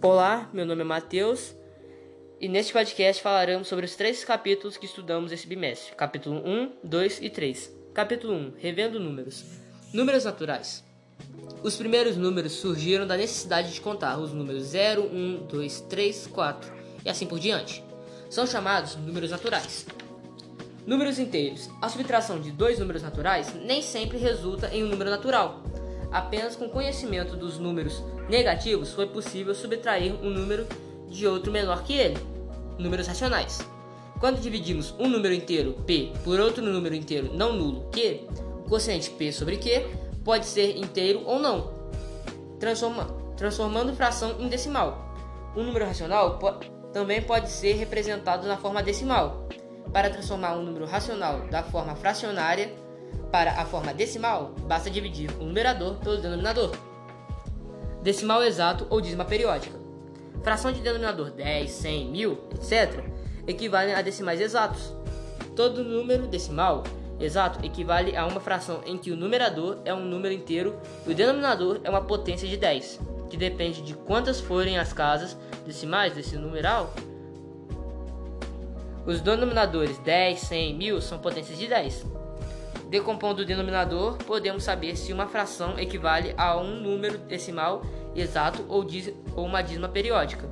[0.00, 1.56] Olá, meu nome é Matheus
[2.40, 7.18] e neste podcast falaremos sobre os três capítulos que estudamos esse bimestre: capítulo 1, 2
[7.20, 7.72] e 3.
[7.92, 9.44] Capítulo 1 Revendo números.
[9.92, 10.84] Números naturais.
[11.64, 16.72] Os primeiros números surgiram da necessidade de contar os números 0, 1, 2, 3, 4
[17.04, 17.82] e assim por diante.
[18.30, 19.84] São chamados números naturais.
[20.86, 21.68] Números inteiros.
[21.82, 25.60] A subtração de dois números naturais nem sempre resulta em um número natural.
[26.10, 30.66] Apenas com conhecimento dos números negativos foi possível subtrair um número
[31.08, 32.18] de outro menor que ele.
[32.78, 33.58] Números racionais.
[34.18, 38.26] Quando dividimos um número inteiro p por outro número inteiro não nulo q,
[38.64, 39.86] o quociente p sobre q
[40.24, 41.72] pode ser inteiro ou não,
[42.58, 43.04] transforma,
[43.36, 45.14] transformando fração em decimal.
[45.56, 46.52] Um número racional po
[46.92, 49.48] também pode ser representado na forma decimal.
[49.92, 52.72] Para transformar um número racional da forma fracionária
[53.30, 56.72] para a forma decimal, basta dividir o numerador pelo denominador.
[58.02, 59.78] Decimal exato ou dízima periódica.
[60.42, 63.04] Fração de denominador 10, 100, 1000, etc.
[63.46, 64.94] equivalem a decimais exatos.
[65.54, 66.84] Todo número decimal
[67.20, 71.14] exato equivale a uma fração em que o numerador é um número inteiro e o
[71.14, 76.36] denominador é uma potência de 10, que depende de quantas forem as casas decimais desse
[76.36, 76.94] numeral
[79.08, 82.04] os denominadores 10, 100 1000 são potências de 10.
[82.88, 87.82] Decompondo o denominador, podemos saber se uma fração equivale a um número decimal
[88.16, 88.86] exato ou,
[89.36, 90.48] ou uma dízima periódica.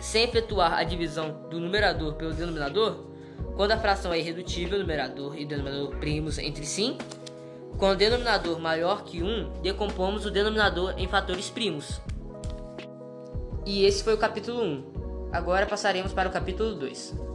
[0.00, 3.06] Sem efetuar a divisão do numerador pelo denominador,
[3.54, 6.96] quando a fração é irredutível, numerador e denominador primos entre si,
[7.78, 12.00] com o denominador maior que 1, decompomos o denominador em fatores primos.
[13.64, 15.30] E esse foi o capítulo 1.
[15.32, 17.31] Agora passaremos para o capítulo 2.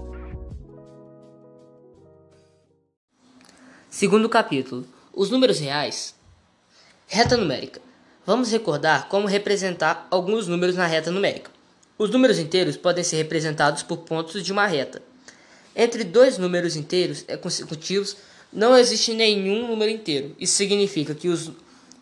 [3.98, 6.14] Segundo capítulo: Os números reais.
[7.08, 7.82] Reta numérica.
[8.24, 11.50] Vamos recordar como representar alguns números na reta numérica.
[11.98, 15.02] Os números inteiros podem ser representados por pontos de uma reta.
[15.76, 18.18] Entre dois números inteiros consecutivos
[18.54, 20.36] não existe nenhum número inteiro.
[20.40, 21.52] Isso significa que os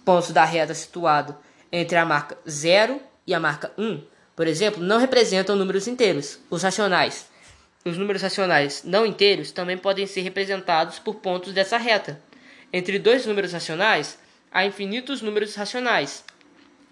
[0.04, 1.34] pontos da reta situado
[1.72, 4.02] entre a marca 0 e a marca 1,
[4.36, 6.40] por exemplo, não representam números inteiros.
[6.50, 7.28] Os racionais
[7.88, 12.20] os números racionais não inteiros também podem ser representados por pontos dessa reta.
[12.74, 14.18] Entre dois números racionais,
[14.52, 16.26] há infinitos números racionais.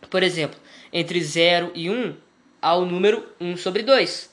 [0.07, 0.59] Por exemplo,
[0.91, 2.15] entre 0 e 1,
[2.61, 4.31] há o número 1 sobre 2.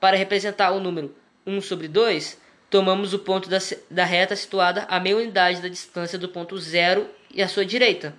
[0.00, 1.14] Para representar o número
[1.46, 2.38] 1 sobre 2,
[2.70, 3.58] tomamos o ponto da,
[3.90, 8.14] da reta situada a meia unidade da distância do ponto 0 e a sua direita.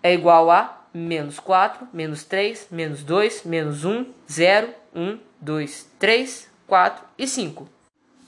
[0.02, 6.48] é igual a menos 4, menos 3, menos 2, menos 1, 0, 1, 2, 3,
[6.66, 7.68] 4 e 5.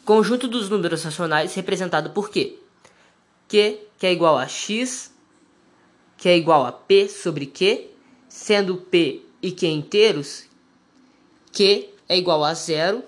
[0.04, 2.58] Conjunto dos números racionais representado por q.
[3.48, 5.10] q que é igual a x,
[6.16, 7.88] que é igual a p sobre q,
[8.28, 10.44] sendo p e q inteiros,
[11.56, 13.02] Q é igual a zero.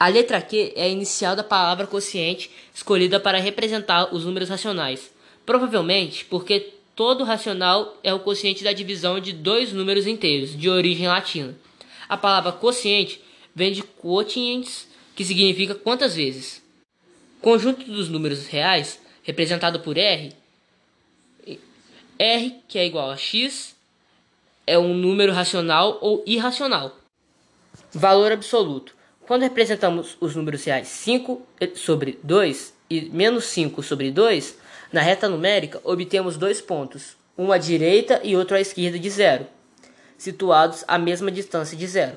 [0.00, 5.12] A letra Q é a inicial da palavra quociente escolhida para representar os números racionais.
[5.46, 11.06] Provavelmente porque todo racional é o quociente da divisão de dois números inteiros, de origem
[11.06, 11.56] latina.
[12.08, 13.22] A palavra quociente
[13.54, 16.60] vem de quotients, que significa quantas vezes.
[17.40, 20.32] Conjunto dos números reais, representado por R,
[22.18, 23.77] R, que é igual a x,
[24.68, 26.96] é um número racional ou irracional.
[27.92, 28.94] Valor absoluto.
[29.26, 31.42] Quando representamos os números reais 5
[31.74, 34.58] sobre 2 e menos 5 sobre 2,
[34.92, 39.46] na reta numérica obtemos dois pontos, um à direita e outro à esquerda de zero,
[40.16, 42.16] situados à mesma distância de zero.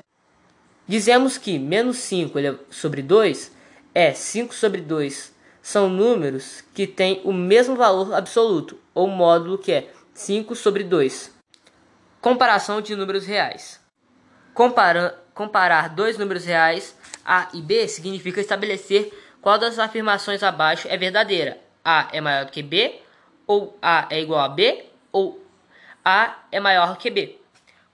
[0.86, 2.38] Dizemos que menos 5
[2.70, 3.52] sobre 2
[3.94, 5.32] é 5 sobre 2.
[5.62, 11.41] São números que têm o mesmo valor absoluto, ou módulo que é 5 sobre 2.
[12.22, 13.80] Comparação de números reais.
[14.54, 20.96] Compara comparar dois números reais, A e B, significa estabelecer qual das afirmações abaixo é
[20.96, 21.58] verdadeira.
[21.84, 23.00] A é maior que B,
[23.44, 25.44] ou A é igual a B, ou
[26.04, 27.40] A é maior que B.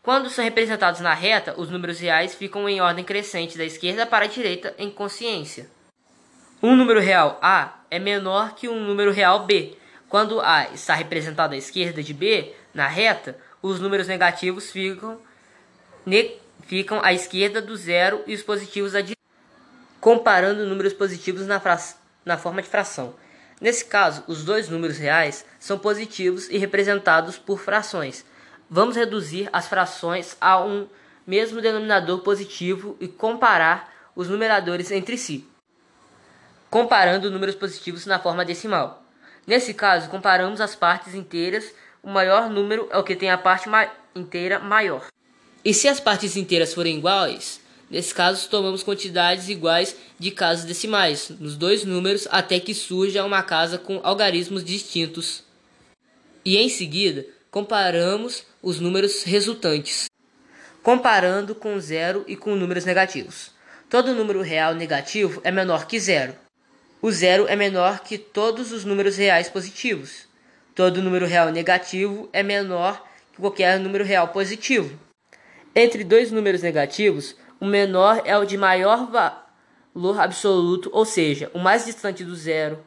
[0.03, 4.27] Quando são representados na reta, os números reais ficam em ordem crescente da esquerda para
[4.27, 5.71] a direita em consciência.
[6.63, 9.75] Um número real A é menor que um número real B.
[10.07, 15.19] Quando A está representado à esquerda de B, na reta, os números negativos ficam,
[16.05, 19.21] ne ficam à esquerda do zero e os positivos à direita,
[20.01, 21.61] comparando números positivos na,
[22.25, 23.15] na forma de fração.
[23.61, 28.25] Nesse caso, os dois números reais são positivos e representados por frações.
[28.71, 30.87] Vamos reduzir as frações a um
[31.27, 35.47] mesmo denominador positivo e comparar os numeradores entre si,
[36.71, 39.03] comparando números positivos na forma decimal.
[39.47, 41.73] Nesse caso, comparamos as partes inteiras
[42.09, 45.09] o maior número é o que tem a parte ma inteira maior.
[45.63, 47.61] E se as partes inteiras forem iguais,
[47.91, 53.43] nesse caso tomamos quantidades iguais de casas decimais nos dois números até que surja uma
[53.43, 55.45] casa com algarismos distintos.
[56.43, 60.09] E em seguida, comparamos os números resultantes,
[60.83, 63.51] comparando com zero e com números negativos.
[63.91, 66.35] Todo número real negativo é menor que zero.
[67.03, 70.28] O zero é menor que todos os números reais positivos.
[70.79, 74.97] Todo número real negativo é menor que qualquer número real positivo.
[75.75, 81.59] Entre dois números negativos, o menor é o de maior valor absoluto, ou seja, o
[81.59, 82.79] mais distante do zero.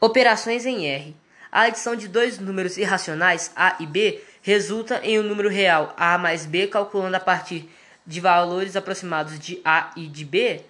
[0.00, 1.16] Operações em R.
[1.50, 6.16] A adição de dois números irracionais, A e B, resulta em um número real A
[6.18, 7.68] mais B calculando a partir
[8.06, 10.60] de valores aproximados de A e de B.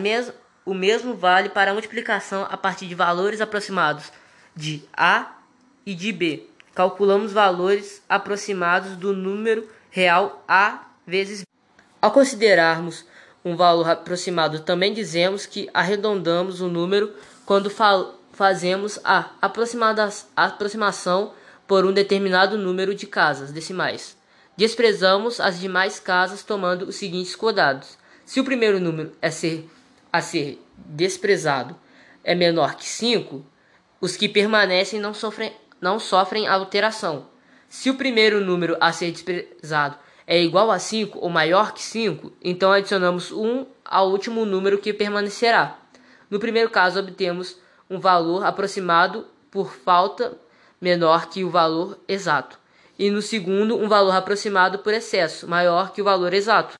[0.00, 0.32] Mes
[0.66, 4.10] o mesmo vale para a multiplicação a partir de valores aproximados
[4.54, 5.38] de A
[5.84, 6.46] e de B.
[6.74, 11.46] Calculamos valores aproximados do número real A vezes B.
[12.00, 13.04] Ao considerarmos
[13.44, 17.12] um valor aproximado, também dizemos que arredondamos o número
[17.44, 17.70] quando
[18.32, 19.30] fazemos a
[20.36, 21.32] aproximação
[21.66, 24.16] por um determinado número de casas decimais.
[24.56, 27.96] Desprezamos as demais casas tomando os seguintes cuidados.
[28.24, 29.68] Se o primeiro número é ser,
[30.12, 31.76] a ser desprezado
[32.24, 33.44] é menor que 5,
[34.02, 37.28] os que permanecem não sofrem, não sofrem alteração.
[37.68, 39.96] Se o primeiro número a ser desprezado
[40.26, 44.92] é igual a 5 ou maior que 5, então adicionamos 1 ao último número que
[44.92, 45.78] permanecerá.
[46.28, 47.56] No primeiro caso, obtemos
[47.88, 50.36] um valor aproximado por falta
[50.80, 52.58] menor que o valor exato,
[52.98, 56.76] e no segundo, um valor aproximado por excesso maior que o valor exato.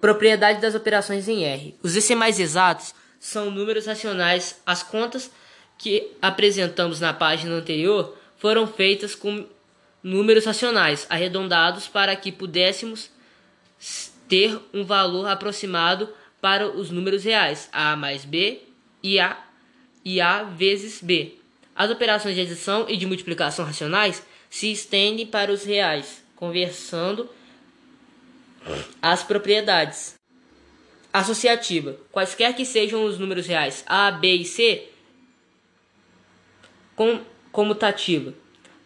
[0.00, 1.78] Propriedade das operações em R.
[1.82, 4.60] Os decimais exatos são números racionais.
[4.64, 5.30] As contas
[5.76, 9.46] que apresentamos na página anterior foram feitas com
[10.02, 13.10] números racionais arredondados para que pudéssemos
[14.28, 16.08] ter um valor aproximado
[16.40, 18.62] para os números reais, a mais b
[19.02, 19.38] e a,
[20.04, 21.34] e a vezes b.
[21.74, 27.28] As operações de adição e de multiplicação racionais se estendem para os reais, conversando
[29.00, 30.17] as propriedades
[31.18, 34.88] associativa, quaisquer que sejam os números reais A, B e C,
[36.94, 37.20] com,
[37.52, 38.34] comutativa.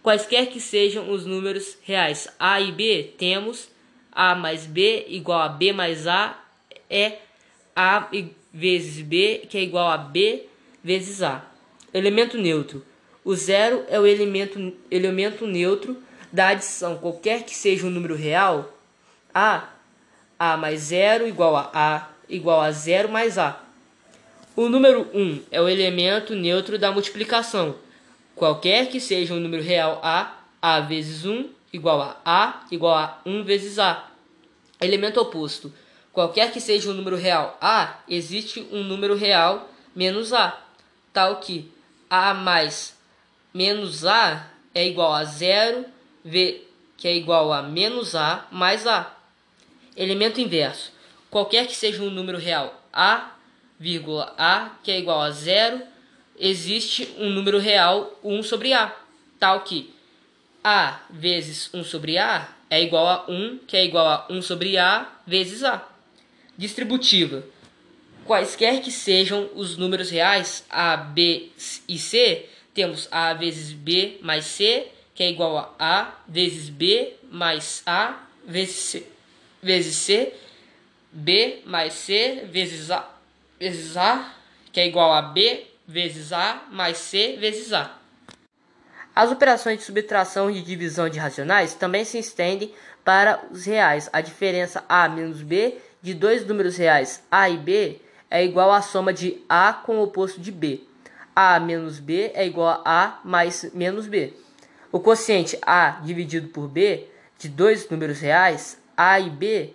[0.03, 3.69] Quaisquer que sejam os números reais A e B, temos
[4.11, 6.43] A mais B igual a B mais A
[6.91, 7.19] é
[7.75, 8.09] A
[8.53, 10.47] vezes B, que é igual a B
[10.83, 11.47] vezes A.
[11.95, 12.85] Elemento neutro.
[13.25, 16.99] O zero é o elemento, elemento neutro da adição.
[16.99, 18.77] Qualquer que seja um número real,
[19.33, 19.69] A,
[20.39, 23.61] A mais zero igual a A igual a zero mais A.
[24.57, 27.77] O número 1 é o elemento neutro da multiplicação.
[28.35, 33.21] Qualquer que seja um número real A, A vezes 1 igual a A igual a
[33.25, 34.09] 1 vezes A.
[34.81, 35.73] Elemento oposto.
[36.12, 40.59] Qualquer que seja um número real A, existe um número real menos A,
[41.12, 41.71] tal que
[42.11, 42.97] A mais
[43.53, 45.85] menos A é igual a zero,
[46.25, 46.62] v,
[46.97, 49.15] que é igual a menos A mais A.
[49.97, 50.93] Elemento inverso.
[51.33, 53.33] Qualquer que seja um número real A,
[53.81, 55.81] vírgula A, que é igual a zero,
[56.39, 58.95] existe um número real 1 sobre A,
[59.41, 59.95] tal que
[60.62, 64.77] A vezes 1 sobre A é igual a 1, que é igual a 1 sobre
[64.77, 65.89] A vezes A.
[66.59, 67.43] Distributiva.
[68.27, 71.49] Quaisquer que sejam os números reais A, B
[71.89, 77.15] e C, temos A vezes B mais C, que é igual a A vezes B
[77.31, 79.07] mais A vezes C.
[79.62, 80.35] vezes C,
[81.12, 83.09] B mais C vezes A,
[83.61, 84.33] vezes A,
[84.73, 87.99] que é igual a B vezes A mais C vezes A.
[89.14, 92.73] As operações de subtração e divisão de racionais também se estendem
[93.04, 94.09] para os reais.
[94.11, 98.00] A diferença A menos B de dois números reais A e B
[98.31, 100.81] é igual à soma de A com o oposto de B.
[101.37, 104.33] A menos B é igual a A mais menos B.
[104.90, 107.07] O quociente A dividido por B
[107.38, 109.75] de dois números reais, A e B,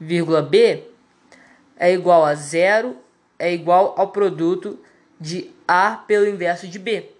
[0.00, 0.84] vírgula B,
[1.76, 2.96] é igual a zero,
[3.38, 4.78] é igual ao produto
[5.20, 7.10] de A pelo inverso de B.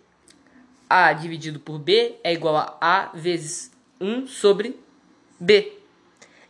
[0.89, 3.71] A dividido por B é igual a A vezes
[4.01, 4.81] 1 sobre
[5.39, 5.73] B.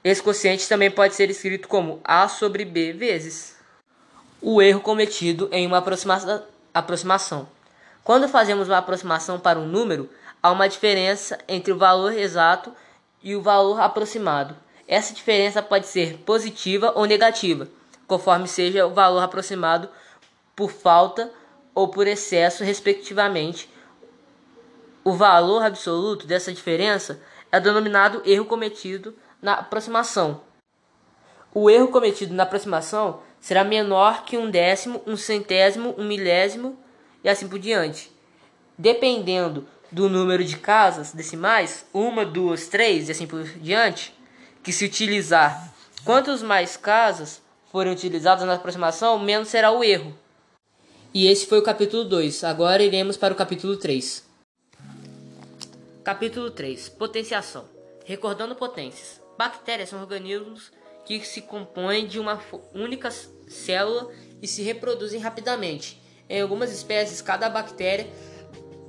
[0.03, 3.57] Esse quociente também pode ser escrito como A sobre B vezes
[4.41, 5.85] o erro cometido em uma
[6.73, 7.49] aproximação.
[8.03, 10.09] Quando fazemos uma aproximação para um número,
[10.43, 12.75] há uma diferença entre o valor exato
[13.23, 14.57] e o valor aproximado.
[14.91, 17.69] Essa diferença pode ser positiva ou negativa,
[18.09, 19.89] conforme seja o valor aproximado
[20.57, 21.31] por falta
[21.73, 23.71] ou por excesso, respectivamente.
[25.05, 30.41] O valor absoluto dessa diferença é denominado erro cometido na aproximação.
[31.55, 36.77] O erro cometido na aproximação será menor que um décimo, um centésimo, um milésimo
[37.23, 38.11] e assim por diante.
[38.77, 44.19] Dependendo do número de casas decimais, uma, duas, três e assim por diante,
[44.63, 45.73] que se utilizar
[46.05, 50.17] quantos mais casas forem utilizadas na aproximação, menos será o erro.
[51.13, 52.45] E esse foi o capítulo 2.
[52.45, 54.25] Agora iremos para o capítulo 3.
[56.05, 57.65] Capítulo 3 Potenciação
[58.05, 59.21] Recordando potências.
[59.39, 60.73] Bactérias são organismos
[61.05, 62.41] que se compõem de uma
[62.75, 64.11] única célula
[64.43, 66.01] e se reproduzem rapidamente.
[66.29, 68.07] Em algumas espécies, cada bactéria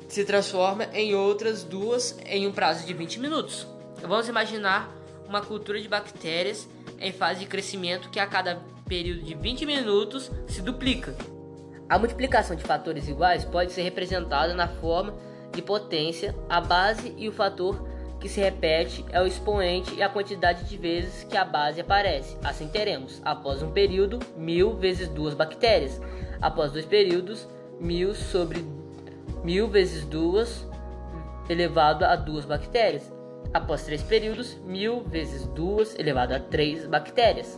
[0.08, 3.66] se transforma em outras duas em um prazo de 20 minutos.
[4.02, 5.01] Vamos imaginar
[5.32, 6.68] uma cultura de bactérias
[7.00, 11.16] em fase de crescimento que a cada período de 20 minutos se duplica.
[11.88, 15.14] A multiplicação de fatores iguais pode ser representada na forma
[15.54, 17.88] de potência, a base e o fator
[18.20, 22.38] que se repete é o expoente e a quantidade de vezes que a base aparece.
[22.44, 26.00] Assim teremos, após um período, mil vezes duas bactérias.
[26.42, 27.48] Após dois períodos,
[27.80, 28.64] mil sobre
[29.44, 30.68] mil vezes duas
[31.50, 33.21] elevado a duas bactérias.
[33.54, 37.58] Após três períodos, mil vezes duas elevado a três bactérias.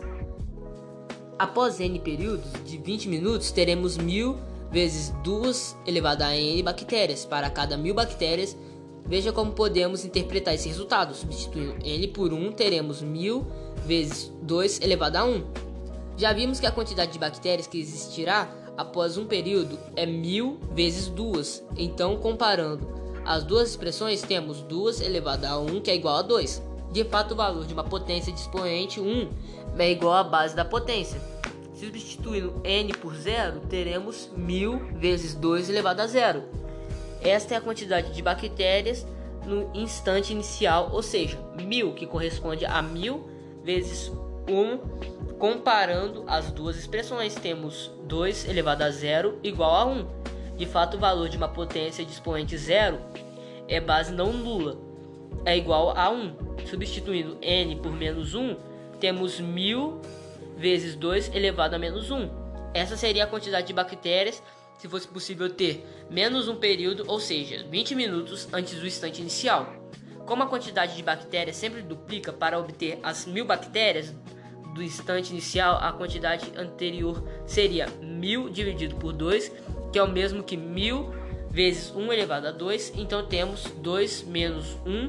[1.38, 4.36] Após n períodos de 20 minutos, teremos mil
[4.72, 7.24] vezes duas elevado a n bactérias.
[7.24, 8.56] Para cada mil bactérias,
[9.06, 11.14] veja como podemos interpretar esse resultado.
[11.14, 13.46] Substituindo n por 1, teremos mil
[13.86, 15.44] vezes 2 elevado a 1.
[16.16, 21.06] Já vimos que a quantidade de bactérias que existirá após um período é mil vezes
[21.06, 21.64] duas.
[21.76, 22.93] Então, comparando
[23.24, 26.62] as duas expressões, temos 2 elevado a 1, que é igual a 2.
[26.92, 29.28] De fato, o valor de uma potência de expoente 1
[29.78, 31.20] é igual à base da potência.
[31.74, 36.44] Substituindo n por zero, teremos 1000 vezes 2 elevado a zero.
[37.20, 39.06] Esta é a quantidade de bactérias
[39.44, 43.28] no instante inicial, ou seja, 1000, que corresponde a 1000
[43.64, 44.12] vezes
[44.48, 50.23] 1 Comparando as duas expressões, temos 2 elevado a zero igual a 1.
[50.56, 52.98] De fato, o valor de uma potência de expoente zero
[53.66, 54.78] é base não nula,
[55.44, 56.66] é igual a 1.
[56.66, 58.56] Substituindo n por menos 1,
[59.00, 60.00] temos 1000
[60.56, 62.28] vezes 2 elevado a menos 1.
[62.72, 64.42] Essa seria a quantidade de bactérias
[64.78, 69.72] se fosse possível ter menos um período, ou seja, 20 minutos antes do instante inicial.
[70.26, 74.14] Como a quantidade de bactérias sempre duplica para obter as mil bactérias,
[74.74, 79.52] do instante inicial, a quantidade anterior seria 1000 dividido por 2,
[79.94, 81.14] que é o mesmo que 1000
[81.48, 82.94] vezes 1 elevado a 2.
[82.96, 85.06] Então temos 2 menos 1,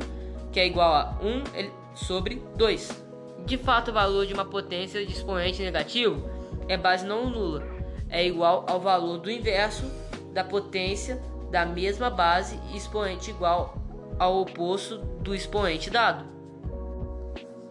[0.51, 3.03] que é igual a 1 sobre 2.
[3.47, 6.29] De fato, o valor de uma potência de expoente negativo
[6.67, 7.63] é base não nula,
[8.11, 9.91] é igual ao valor do inverso
[10.35, 13.73] da potência da mesma base e expoente igual
[14.19, 16.25] ao oposto do expoente dado.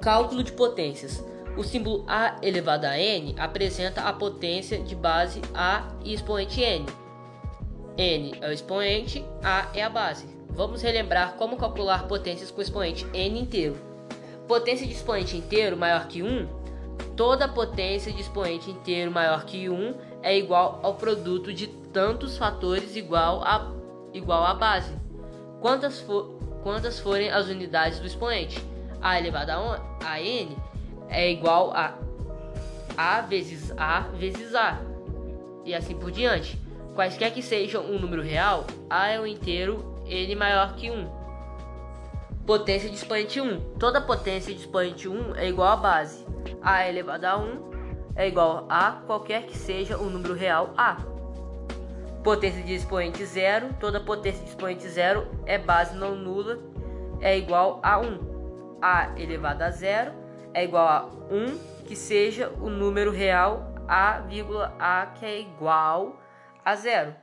[0.00, 1.24] Cálculo de potências.
[1.56, 7.03] O símbolo A elevado a n apresenta a potência de base A e expoente n.
[7.96, 10.26] n é o expoente, A é a base.
[10.50, 13.76] Vamos relembrar como calcular potências com expoente n inteiro.
[14.46, 16.46] Potência de expoente inteiro maior que 1,
[17.16, 22.96] toda potência de expoente inteiro maior que 1 é igual ao produto de tantos fatores
[22.96, 23.72] igual a,
[24.12, 24.92] igual à base.
[25.60, 28.62] Quantas, for, quantas forem as unidades do expoente?
[29.00, 30.56] A elevado a, a n
[31.08, 31.98] é igual a
[32.96, 34.80] A vezes A vezes A.
[35.64, 36.63] E assim por diante.
[36.94, 41.24] Quaisquer que sejam um número real, A é um inteiro N maior que 1.
[42.46, 43.78] Potência de expoente 1.
[43.80, 46.24] Toda potência de expoente 1 é igual à base.
[46.62, 50.98] a elevado a 1 é igual a qualquer que seja o número real a.
[52.22, 53.70] Potência de expoente 0.
[53.80, 56.60] Toda potência de expoente 0 é base não nula,
[57.20, 58.78] é igual a 1.
[58.80, 60.12] a elevado a 0
[60.52, 64.22] é igual a 1 que seja o número real a,
[64.78, 66.23] a que é igual
[66.64, 67.14] a zero.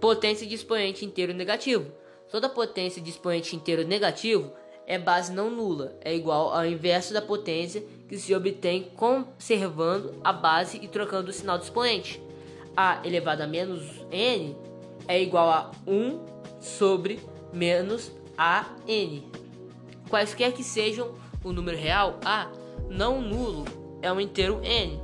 [0.00, 1.90] Potência de expoente inteiro negativo.
[2.30, 4.52] Toda potência de expoente inteiro negativo
[4.86, 10.32] é base não nula, é igual ao inverso da potência que se obtém conservando a
[10.32, 12.20] base e trocando o sinal do expoente.
[12.76, 14.56] A elevado a menos n
[15.06, 17.20] é igual a 1 sobre
[17.52, 19.22] menos a n.
[20.10, 22.50] Quaisquer que sejam o número real a,
[22.90, 23.64] não nulo
[24.02, 25.00] é um inteiro n.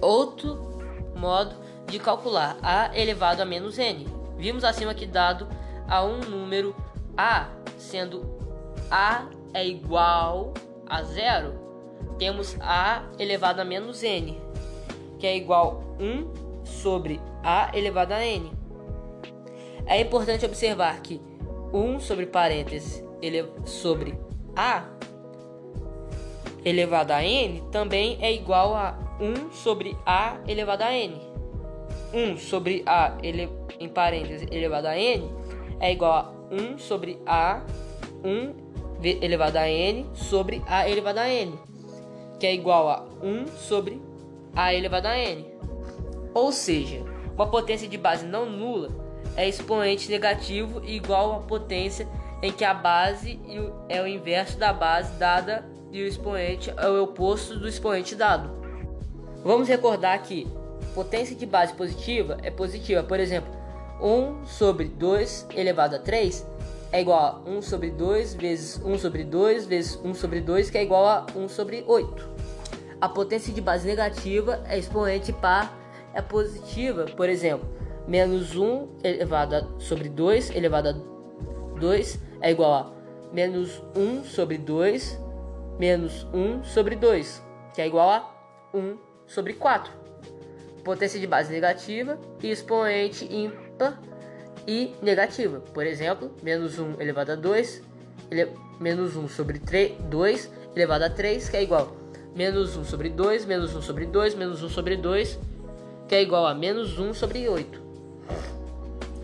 [0.00, 0.71] Outro
[1.14, 1.54] modo
[1.86, 4.06] de calcular a elevado a menos n.
[4.36, 5.48] Vimos acima que dado
[5.88, 6.74] a um número
[7.16, 8.38] a, sendo
[8.90, 10.52] a é igual
[10.86, 11.54] a zero,
[12.18, 14.40] temos a elevado a menos n,
[15.18, 18.50] que é igual a 1 sobre a elevado a n.
[19.86, 21.20] É importante observar que
[21.72, 23.02] 1 sobre parênteses
[23.64, 24.18] sobre
[24.56, 24.84] a
[26.64, 31.20] elevado a n também é igual a 1 sobre a elevado a n.
[32.12, 33.48] 1 sobre a ele,
[33.80, 35.30] em parênteses elevado a n
[35.80, 37.62] é igual a 1 sobre a
[38.24, 38.54] 1
[39.02, 41.58] elevado a n sobre a elevado a n,
[42.38, 44.00] que é igual a 1 sobre
[44.54, 45.46] a elevado a n.
[46.34, 47.02] Ou seja,
[47.34, 48.90] uma potência de base não nula
[49.36, 52.06] é expoente negativo igual à potência
[52.42, 53.40] em que a base
[53.88, 58.61] é o inverso da base dada e o expoente é o oposto do expoente dado.
[59.44, 60.46] Vamos recordar que
[60.94, 63.50] potência de base positiva é positiva, por exemplo,
[64.00, 66.46] 1 sobre 2 elevado a 3
[66.92, 70.78] é igual a 1 sobre 2 vezes 1 sobre 2 vezes 1 sobre 2, que
[70.78, 72.28] é igual a 1 sobre 8.
[73.00, 75.76] A potência de base negativa é expoente par
[76.14, 77.66] é positiva, por exemplo,
[78.06, 82.92] menos 1 elevado a sobre 2 elevado a 2 é igual a
[83.32, 85.18] menos 1 sobre 2
[85.80, 87.42] menos 1 sobre 2,
[87.74, 88.30] que é igual a
[88.74, 89.92] 1 sobre 4.
[90.84, 94.00] Potência de base negativa e expoente ímpar
[94.66, 95.60] e negativa.
[95.72, 97.82] Por exemplo, menos 1 elevado a 2,
[98.30, 98.48] ele,
[98.80, 103.08] menos 1 sobre 3, 2 elevado a 3, que é igual a menos 1 sobre
[103.10, 105.38] 2, menos 1 sobre 2, menos 1 sobre 2,
[106.08, 107.82] que é igual a menos 1 sobre 8.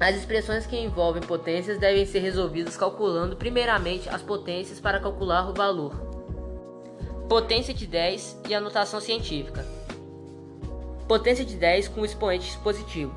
[0.01, 5.55] As expressões que envolvem potências devem ser resolvidas calculando primeiramente as potências para calcular o
[5.55, 6.09] valor
[7.29, 9.77] Potência de 10 e anotação científica.
[11.09, 13.14] Potência de 10 com expoente positivo.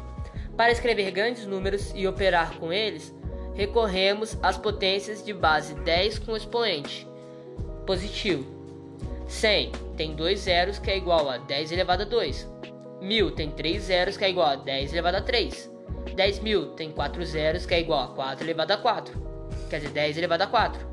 [0.55, 3.13] Para escrever grandes números e operar com eles,
[3.53, 7.05] recorremos às potências de base 10 com expoente
[7.85, 8.45] positivo.
[9.27, 12.47] 100 tem 2 zeros que é igual a 10 elevado a 2.
[13.01, 15.71] 1000 tem 3 zeros que é igual a 10 elevado a 3.
[16.15, 19.21] 10.000 tem 4 zeros que é igual a 4 elevado a 4.
[19.69, 20.87] Quer dizer, 10 elevado a 4.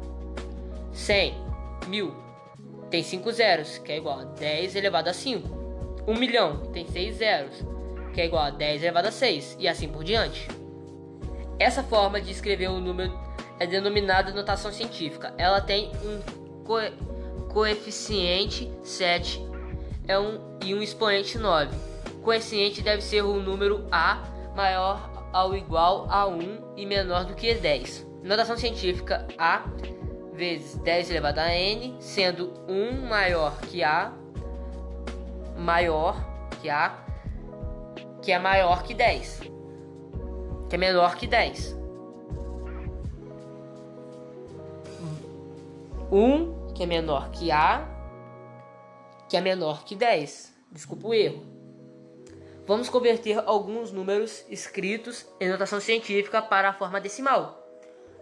[0.92, 1.34] 100
[1.86, 2.14] mil
[2.90, 5.57] tem 5 zeros, que é igual a 10 elevado a 5.
[6.08, 7.62] 1 milhão tem 6 zeros,
[8.14, 10.48] que é igual a 10 elevado a 6, e assim por diante.
[11.58, 13.12] Essa forma de escrever um número
[13.60, 15.34] é denominada notação científica.
[15.36, 16.78] Ela tem um co
[17.52, 19.44] coeficiente 7
[20.06, 21.76] é um, e um expoente 9.
[22.14, 24.22] O coeficiente deve ser o número A
[24.56, 28.06] maior ou igual a 1 e menor do que 10.
[28.22, 29.64] Notação científica A
[30.32, 34.12] vezes 10 elevado a n, sendo 1 maior que a,
[35.58, 36.16] maior
[36.60, 36.96] que a,
[38.22, 39.40] que é maior que 10,
[40.68, 41.76] que é menor que 10.
[46.10, 47.86] 1 que é menor que a,
[49.28, 50.54] que é menor que 10.
[50.70, 51.42] Desculpa o erro.
[52.66, 57.64] Vamos converter alguns números escritos em notação científica para a forma decimal.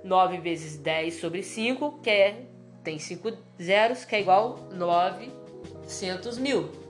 [0.05, 2.46] 9 vezes 10 sobre 5, que é,
[2.85, 6.86] tem 5 zeros, que é igual a 900 mil.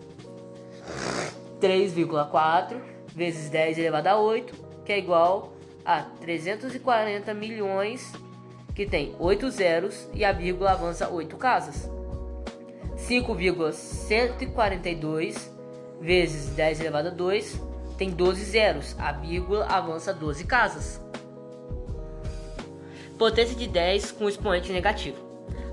[1.60, 2.80] 3,4
[3.14, 4.52] vezes 10 elevado a 8,
[4.84, 5.52] que é igual
[5.84, 8.12] a 340 milhões,
[8.74, 11.88] que tem 8 zeros e a vírgula avança 8 casas.
[12.96, 15.54] 5,142
[16.00, 17.60] vezes 10 elevado a 2
[17.96, 21.00] tem 12 zeros, a vírgula avança 12 casas
[23.16, 25.16] potência de 10 com expoente negativo.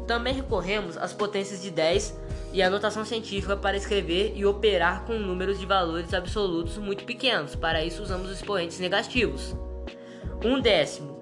[0.08, 2.18] Também recorremos às potências de 10
[2.54, 7.56] e à notação científica para escrever e operar com números de valores absolutos muito pequenos.
[7.56, 9.56] Para isso usamos os expoentes negativos.
[10.46, 11.20] Um décimo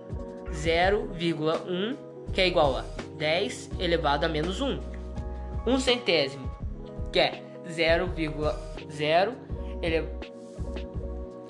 [0.52, 1.96] 0,1,
[2.34, 2.86] que é igual a
[3.17, 4.78] 10 elevado a menos 1.
[5.65, 6.52] 1 centésimo,
[7.13, 9.34] que é 0,0
[9.82, 10.32] elevado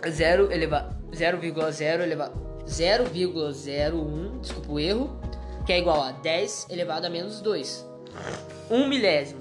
[0.08, 5.20] 0 elevado 0,0 elevado 0,01, desculpa o erro,
[5.66, 7.90] que é igual a 10 elevado a menos 2.
[8.70, 9.41] 1 milésimo,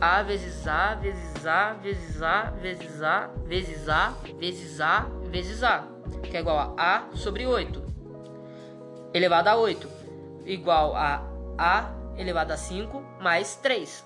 [0.00, 5.62] a A vezes A vezes A vezes A vezes A vezes A vezes A vezes
[5.64, 5.84] A,
[6.22, 7.88] que é igual a A sobre 8
[9.12, 9.88] elevado a 8,
[10.44, 11.22] igual a
[11.56, 14.04] A elevado a 5 mais 3.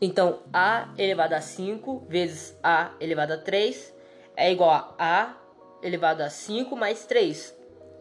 [0.00, 3.94] Então, A elevado a 5 vezes A elevado a 3
[4.36, 5.36] é igual a A
[5.82, 7.54] elevado a 5 mais 3.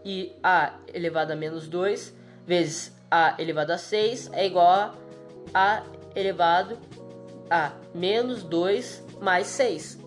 [0.04, 2.14] E A elevado a menos 2
[2.46, 4.94] vezes a elevado a 6 é igual a
[5.54, 5.84] a
[6.16, 6.78] elevado
[7.50, 10.00] a menos 2 mais 6.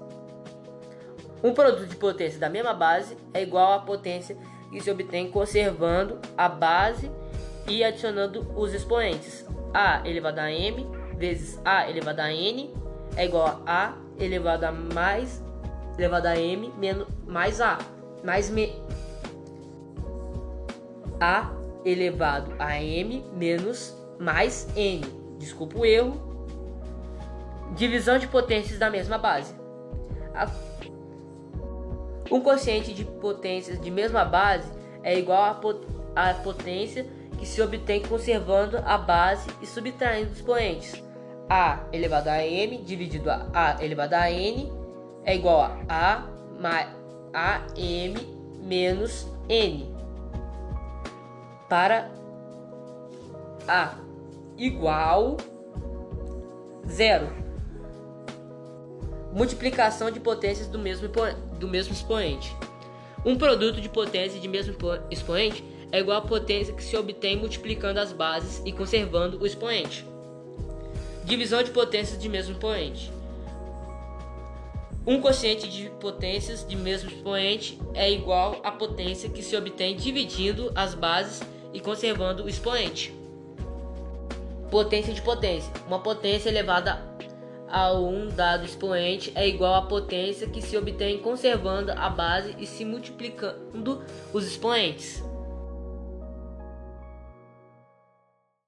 [1.43, 4.37] Um produto de potência da mesma base é igual à potência
[4.71, 7.11] que se obtém conservando a base
[7.67, 9.47] e adicionando os expoentes.
[9.73, 12.71] a elevado a m vezes a elevado a n
[13.17, 15.43] é igual a a elevado a mais
[15.99, 17.79] elevado a m menos mais a
[18.25, 18.73] mais me
[21.21, 21.51] a
[21.85, 25.05] elevado a m menos mais n.
[25.39, 26.21] Desculpa o erro.
[27.75, 29.55] Divisão de potências da mesma base.
[32.31, 34.71] Um quociente de potências de mesma base
[35.03, 35.61] é igual
[36.15, 37.07] à potência
[37.39, 41.08] que se obtém conservando a base e subtraindo os expoentes.
[41.51, 44.71] A elevado a m dividido a A elevado a n
[45.25, 46.27] é igual a A
[46.61, 46.89] mais
[47.33, 48.15] a m
[48.63, 49.95] menos n
[51.69, 52.11] para
[53.67, 53.95] A
[54.57, 55.37] igual
[56.87, 57.29] zero.
[59.33, 61.09] Multiplicação de potências do mesmo,
[61.59, 62.55] do mesmo expoente.
[63.25, 64.75] Um produto de potência de mesmo
[65.11, 70.05] expoente é igual à potência que se obtém multiplicando as bases e conservando o expoente.
[71.29, 73.13] Divisão de potências de mesmo expoente.
[75.07, 80.73] Um quociente de potências de mesmo expoente é igual à potência que se obtém dividindo
[80.75, 81.43] as bases
[81.75, 83.13] e conservando o expoente.
[84.71, 85.71] Potência de potência.
[85.87, 86.99] Uma potência elevada
[87.69, 92.67] a um dado expoente é igual à potência que se obtém conservando a base e
[92.67, 95.23] se multiplicando os expoentes.